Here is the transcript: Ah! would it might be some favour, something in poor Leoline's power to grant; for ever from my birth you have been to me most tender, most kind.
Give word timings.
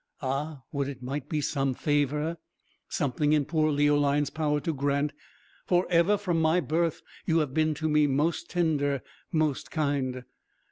Ah! 0.23 0.63
would 0.71 0.87
it 0.89 1.03
might 1.03 1.29
be 1.29 1.41
some 1.41 1.75
favour, 1.75 2.37
something 2.89 3.33
in 3.33 3.45
poor 3.45 3.71
Leoline's 3.71 4.31
power 4.31 4.59
to 4.59 4.73
grant; 4.73 5.13
for 5.67 5.85
ever 5.91 6.17
from 6.17 6.41
my 6.41 6.59
birth 6.59 7.03
you 7.27 7.37
have 7.37 7.53
been 7.53 7.75
to 7.75 7.87
me 7.87 8.07
most 8.07 8.49
tender, 8.49 9.03
most 9.31 9.69
kind. 9.69 10.23